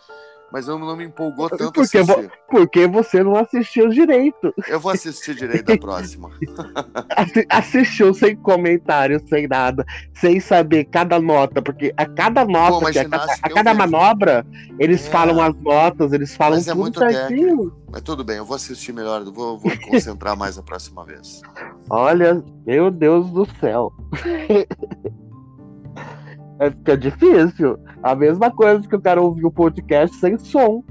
Mas 0.53 0.67
não, 0.67 0.77
não 0.77 0.97
me 0.97 1.05
empolgou 1.05 1.49
tanto 1.49 1.71
Porque 1.71 1.97
eu 1.97 2.01
assistir. 2.03 2.31
Porque 2.49 2.85
você 2.85 3.23
não 3.23 3.37
assistiu 3.37 3.87
direito. 3.87 4.53
Eu 4.67 4.81
vou 4.81 4.91
assistir 4.91 5.33
direito 5.33 5.63
da 5.63 5.77
próxima. 5.77 6.29
Assi- 7.15 7.45
Assistiu 7.49 8.13
sem 8.13 8.35
comentário, 8.35 9.21
sem 9.29 9.47
nada, 9.47 9.85
sem 10.13 10.41
saber 10.41 10.83
cada 10.91 11.21
nota, 11.21 11.61
porque 11.61 11.93
a 11.95 12.05
cada 12.05 12.43
nota, 12.43 12.91
que 12.91 12.99
a, 12.99 13.07
cada- 13.07 13.31
a 13.41 13.49
eu 13.49 13.55
cada 13.55 13.73
manobra, 13.73 14.45
eles 14.77 15.07
É. 15.07 15.09
falam 15.09 15.41
as 15.41 15.55
notas, 15.61 16.11
eles 16.11 16.35
falam 16.35 16.57
Mas 16.57 16.67
é 16.67 16.71
tudo 16.71 16.81
muito 16.81 16.99
certinho. 16.99 17.73
Mas 17.89 18.01
tudo 18.01 18.21
bem, 18.21 18.35
eu 18.35 18.45
vou 18.45 18.55
assistir 18.57 18.91
melhor. 18.91 19.21
eu 19.21 19.31
Vou, 19.31 19.57
vou 19.57 19.71
me 19.71 19.77
concentrar 19.77 20.35
mais 20.35 20.57
a 20.57 20.63
próxima 20.63 21.05
vez. 21.05 21.41
Olha, 21.89 22.43
meu 22.67 22.91
Deus 22.91 23.29
do 23.29 23.47
céu. 23.61 23.89
É, 26.61 26.69
fica 26.69 26.95
difícil. 26.95 27.79
A 28.03 28.13
mesma 28.13 28.51
coisa 28.51 28.87
que 28.87 28.95
o 28.95 29.01
cara 29.01 29.19
ouvir 29.19 29.43
o 29.45 29.51
podcast 29.51 30.15
sem 30.17 30.37
som. 30.37 30.83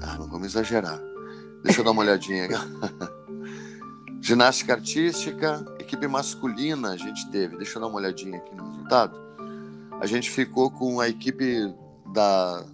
Ah, 0.00 0.16
não 0.16 0.28
vamos 0.28 0.46
exagerar. 0.46 1.00
Deixa 1.64 1.80
eu 1.80 1.84
dar 1.84 1.90
uma 1.90 2.02
olhadinha. 2.02 2.48
Ginástica 4.22 4.74
artística, 4.74 5.64
equipe 5.80 6.06
masculina 6.06 6.90
a 6.90 6.96
gente 6.96 7.28
teve. 7.30 7.56
Deixa 7.56 7.76
eu 7.78 7.82
dar 7.82 7.88
uma 7.88 7.96
olhadinha 7.96 8.36
aqui 8.38 8.54
no 8.54 8.64
resultado. 8.64 9.18
A 10.00 10.06
gente 10.06 10.30
ficou 10.30 10.70
com 10.70 11.00
a 11.00 11.08
equipe 11.08 11.74
da, 12.12 12.64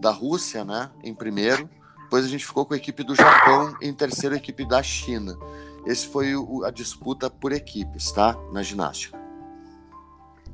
da 0.00 0.10
Rússia, 0.10 0.64
né, 0.64 0.90
em 1.04 1.14
primeiro. 1.14 1.68
Depois 2.04 2.24
a 2.24 2.28
gente 2.28 2.46
ficou 2.46 2.64
com 2.64 2.72
a 2.72 2.76
equipe 2.78 3.02
do 3.02 3.14
Japão 3.14 3.76
em 3.82 3.92
terceiro, 3.92 4.34
a 4.34 4.38
equipe 4.38 4.66
da 4.66 4.82
China. 4.82 5.36
Esse 5.84 6.06
foi 6.06 6.34
o- 6.34 6.64
a 6.64 6.70
disputa 6.70 7.28
por 7.28 7.52
equipes, 7.52 8.10
tá? 8.12 8.34
Na 8.52 8.62
ginástica. 8.62 9.15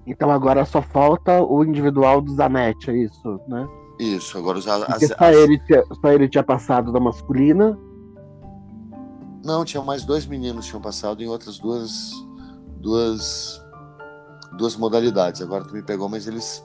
Então 0.07 0.31
agora 0.31 0.65
só 0.65 0.83
falta 0.83 1.41
o 1.43 1.65
individual 1.65 2.21
do 2.21 2.35
Zanetti, 2.35 2.91
é 2.91 2.97
isso, 3.05 3.41
né? 3.49 3.67
Isso, 4.01 4.37
agora 4.37 4.59
os, 4.59 4.67
as, 4.67 4.85
Porque 4.85 5.05
as- 5.05 5.17
só, 5.17 5.31
ele 5.31 5.59
tinha, 5.61 5.85
só 6.01 6.09
ele 6.13 6.29
tinha 6.29 6.43
passado 6.43 6.91
da 6.93 6.99
masculina. 6.99 7.79
Não, 9.45 9.65
tinha 9.65 9.83
mais 9.83 10.05
dois 10.05 10.27
meninos 10.27 10.65
que 10.65 10.71
tinham 10.71 10.83
passado 10.83 11.23
em 11.23 11.29
outras 11.29 11.59
duas 11.59 12.11
duas 12.79 13.63
duas 14.57 14.77
modalidades. 14.77 15.41
Agora 15.41 15.65
tu 15.65 15.73
me 15.75 15.83
pegou, 15.83 16.09
mas 16.09 16.27
eles 16.27 16.63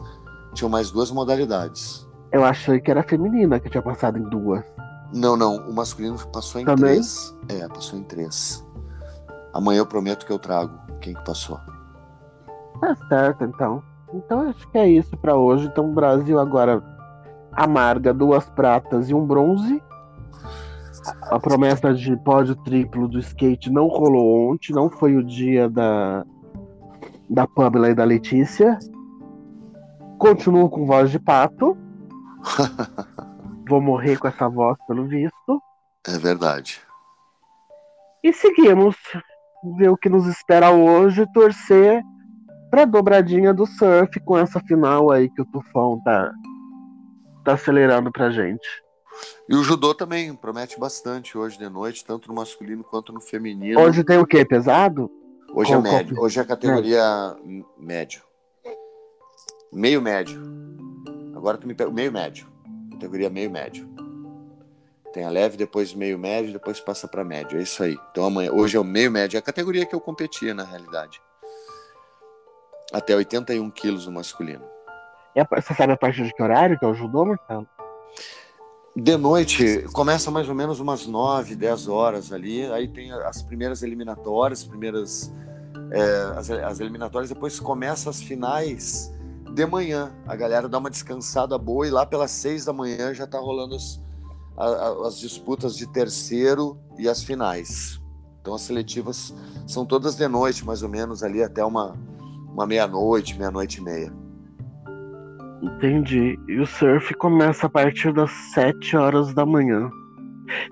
tinham 0.53 0.69
mais 0.69 0.89
duas 0.91 1.11
modalidades. 1.11 2.07
Eu 2.31 2.43
achei 2.43 2.79
que 2.79 2.89
era 2.91 3.03
feminina 3.03 3.59
que 3.59 3.69
tinha 3.69 3.81
passado 3.81 4.17
em 4.17 4.23
duas. 4.23 4.63
Não, 5.13 5.37
não, 5.37 5.57
o 5.69 5.73
masculino 5.73 6.17
passou 6.33 6.59
em 6.59 6.65
Também? 6.65 6.93
três. 6.95 7.35
É, 7.49 7.67
passou 7.67 7.97
em 7.97 8.03
três. 8.03 8.65
Amanhã 9.53 9.79
eu 9.79 9.85
prometo 9.85 10.25
que 10.25 10.31
eu 10.31 10.37
trago 10.39 10.77
quem 10.99 11.13
que 11.13 11.23
passou. 11.23 11.59
Tá 12.79 12.95
certo, 13.07 13.43
então. 13.43 13.83
Então 14.13 14.49
acho 14.49 14.67
que 14.69 14.77
é 14.77 14.87
isso 14.87 15.15
pra 15.17 15.35
hoje. 15.35 15.67
Então 15.67 15.89
o 15.89 15.93
Brasil 15.93 16.39
agora 16.39 16.83
amarga 17.51 18.13
duas 18.13 18.49
pratas 18.49 19.09
e 19.09 19.13
um 19.13 19.25
bronze. 19.25 19.81
A 21.29 21.39
promessa 21.39 21.93
de 21.93 22.15
pódio 22.17 22.55
triplo 22.63 23.07
do 23.07 23.19
skate 23.19 23.71
não 23.71 23.87
rolou 23.87 24.51
ontem, 24.51 24.73
não 24.73 24.89
foi 24.89 25.15
o 25.15 25.23
dia 25.23 25.69
da 25.69 26.25
da 27.29 27.45
Pamela 27.45 27.89
e 27.89 27.95
da 27.95 28.05
Letícia. 28.05 28.77
Continuo 30.17 30.69
com 30.69 30.85
voz 30.85 31.11
de 31.11 31.19
pato. 31.19 31.77
Vou 33.67 33.81
morrer 33.81 34.17
com 34.17 34.27
essa 34.27 34.47
voz 34.47 34.77
pelo 34.87 35.05
visto. 35.05 35.61
É 36.07 36.17
verdade. 36.17 36.81
E 38.23 38.31
seguimos. 38.31 38.95
Ver 39.77 39.89
o 39.89 39.97
que 39.97 40.07
nos 40.07 40.25
espera 40.27 40.71
hoje, 40.71 41.25
torcer 41.33 42.01
pra 42.69 42.85
dobradinha 42.85 43.53
do 43.53 43.65
surf 43.65 44.19
com 44.21 44.37
essa 44.37 44.59
final 44.61 45.11
aí 45.11 45.29
que 45.29 45.41
o 45.41 45.45
Tufão 45.45 46.01
tá, 46.03 46.31
tá 47.45 47.53
acelerando 47.53 48.11
pra 48.11 48.29
gente. 48.29 48.67
E 49.49 49.55
o 49.55 49.63
judô 49.63 49.95
também 49.95 50.35
promete 50.35 50.79
bastante 50.79 51.37
hoje 51.37 51.57
de 51.57 51.67
noite, 51.69 52.05
tanto 52.05 52.27
no 52.27 52.35
masculino 52.35 52.83
quanto 52.83 53.11
no 53.13 53.21
feminino. 53.21 53.79
Hoje 53.79 54.03
tem 54.03 54.17
o 54.19 54.25
quê? 54.27 54.45
Pesado? 54.45 55.09
Hoje 55.53 55.71
é 55.71 55.75
Qual- 55.75 55.81
qual 55.83 55.93
médio. 55.93 56.19
Hoje 56.21 56.39
é 56.39 56.41
a 56.41 56.45
categoria 56.45 57.35
médio. 57.79 58.21
Meio 59.73 60.01
médio. 60.01 60.41
Agora 61.35 61.57
tu 61.57 61.67
me 61.67 61.73
pega. 61.73 61.89
Meio 61.89 62.11
médio. 62.11 62.47
Categoria 62.91 63.29
meio 63.29 63.49
médio. 63.49 63.87
Tem 65.13 65.23
a 65.23 65.29
leve, 65.29 65.57
depois 65.57 65.93
meio 65.95 66.19
médio, 66.19 66.51
depois 66.53 66.79
passa 66.79 67.07
pra 67.07 67.23
médio. 67.23 67.57
É 67.57 67.63
isso 67.63 67.81
aí. 67.81 67.97
Então 68.11 68.25
amanhã, 68.25 68.51
hoje 68.51 68.75
é 68.77 68.79
o 68.79 68.83
meio 68.83 69.09
médio. 69.09 69.37
É 69.37 69.39
a 69.39 69.41
categoria 69.41 69.85
que 69.85 69.95
eu 69.95 70.01
competia, 70.01 70.53
na 70.53 70.63
realidade. 70.63 71.19
Até 72.91 73.15
81 73.15 73.69
quilos 73.71 74.05
no 74.05 74.13
masculino. 74.13 74.63
É, 75.35 75.45
você 75.45 75.73
sabe 75.73 75.93
a 75.93 75.97
partir 75.97 76.23
de 76.23 76.33
que 76.33 76.41
horário 76.41 76.79
que 76.79 76.85
é 76.85 76.87
o 76.87 76.93
judô, 76.93 77.25
Marcelo? 77.25 77.67
De 78.95 79.15
noite, 79.15 79.85
começa 79.93 80.31
mais 80.31 80.49
ou 80.49 80.55
menos 80.55 80.79
umas 80.79 81.05
9, 81.05 81.55
10 81.55 81.87
horas 81.87 82.33
ali. 82.33 82.65
Aí 82.71 82.87
tem 82.87 83.11
as 83.11 83.43
primeiras 83.43 83.83
eliminatórias, 83.83 84.61
as 84.61 84.67
primeiras. 84.67 85.33
é, 85.91 86.37
as, 86.37 86.49
as 86.49 86.79
eliminatórias, 86.79 87.29
depois 87.29 87.59
começa 87.59 88.09
as 88.09 88.21
finais 88.21 89.13
de 89.53 89.65
manhã. 89.67 90.15
A 90.25 90.35
galera 90.35 90.67
dá 90.67 90.79
uma 90.79 90.89
descansada 90.89 91.57
boa 91.57 91.87
e 91.87 91.91
lá 91.91 92.05
pelas 92.05 92.31
6 92.31 92.65
da 92.65 92.73
manhã 92.73 93.13
já 93.13 93.27
tá 93.27 93.37
rolando 93.37 93.75
as, 93.75 94.01
as 95.05 95.19
disputas 95.19 95.77
de 95.77 95.85
terceiro 95.85 96.79
e 96.97 97.07
as 97.07 97.21
finais. 97.23 98.01
Então 98.41 98.55
as 98.55 98.61
seletivas 98.61 99.33
são 99.67 99.85
todas 99.85 100.15
de 100.15 100.27
noite, 100.27 100.65
mais 100.65 100.81
ou 100.81 100.89
menos, 100.89 101.21
ali 101.21 101.43
até 101.43 101.63
uma, 101.63 101.95
uma 102.57 102.65
meia-noite, 102.65 103.37
meia-noite 103.37 103.79
e 103.79 103.83
meia. 103.83 104.11
Entendi. 105.61 106.39
E 106.47 106.59
o 106.59 106.65
surf 106.65 107.13
começa 107.15 107.67
a 107.67 107.69
partir 107.69 108.11
das 108.11 108.31
7 108.53 108.97
horas 108.97 109.31
da 109.33 109.45
manhã. 109.45 109.91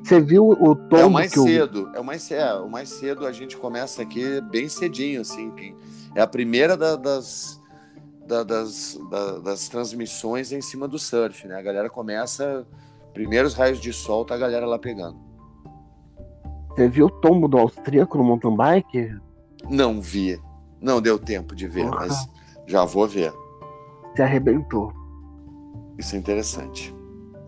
Você 0.01 0.19
viu 0.19 0.47
o 0.49 0.75
tom 0.75 0.97
É 0.97 1.05
o 1.05 1.11
mais 1.11 1.31
cedo, 1.31 1.91
é 1.93 1.99
o 1.99 2.03
mais, 2.03 2.31
é, 2.31 2.53
o 2.55 2.69
mais 2.69 2.89
cedo 2.89 3.25
a 3.27 3.31
gente 3.31 3.55
começa 3.57 4.01
aqui 4.01 4.41
bem 4.49 4.67
cedinho, 4.69 5.21
assim, 5.21 5.51
que 5.51 5.75
é 6.15 6.21
a 6.21 6.27
primeira 6.27 6.77
da- 6.77 6.95
das, 6.95 7.61
da- 8.25 8.43
das, 8.43 8.97
da- 9.11 9.39
das 9.39 9.67
transmissões 9.67 10.51
em 10.51 10.61
cima 10.61 10.87
do 10.87 10.97
surf, 10.97 11.45
né? 11.47 11.55
A 11.57 11.61
galera 11.61 11.89
começa, 11.89 12.65
primeiros 13.13 13.53
raios 13.53 13.79
de 13.79 13.91
sol, 13.91 14.23
tá 14.25 14.35
a 14.35 14.37
galera 14.39 14.65
lá 14.65 14.79
pegando. 14.79 15.17
Você 16.69 16.87
viu 16.87 17.07
o 17.07 17.11
tombo 17.11 17.47
do 17.47 17.57
austríaco 17.57 18.17
no 18.17 18.23
mountain 18.23 18.55
bike? 18.55 19.13
Não 19.69 19.99
vi, 19.99 20.39
não 20.85 21.01
deu 21.01 21.17
tempo 21.19 21.55
de 21.55 21.67
ver, 21.67 21.85
Porra. 21.89 22.05
mas 22.07 22.29
já 22.67 22.85
vou 22.85 23.07
ver. 23.07 23.33
Se 24.15 24.21
arrebentou. 24.21 24.93
Isso 25.97 26.15
é 26.15 26.19
interessante. 26.19 26.95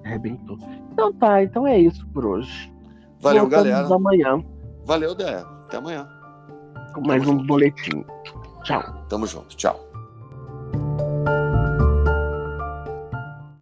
Arrebentou. 0.03 0.57
Então 0.91 1.13
tá, 1.13 1.43
então 1.43 1.67
é 1.67 1.77
isso 1.79 2.05
por 2.09 2.25
hoje. 2.25 2.73
Valeu, 3.21 3.43
Voltamos 3.43 3.67
galera. 3.69 3.95
amanhã 3.95 4.43
Valeu, 4.83 5.13
Dé. 5.15 5.39
Até 5.65 5.77
amanhã. 5.77 6.07
com 6.93 7.01
mais 7.01 7.25
um 7.27 7.37
boletim. 7.45 8.03
Tchau. 8.63 8.81
Tamo 9.09 9.25
junto. 9.27 9.55
Tchau. 9.55 9.86